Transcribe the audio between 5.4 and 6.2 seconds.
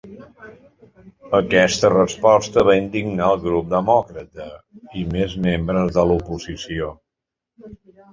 membres de